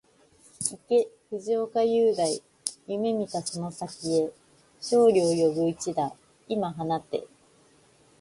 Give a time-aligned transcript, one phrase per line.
[0.61, 2.41] 行け藤岡裕大、
[2.87, 4.31] 夢見たその先へ、
[4.79, 6.11] 勝利を呼ぶ一打、
[6.47, 7.27] 今放て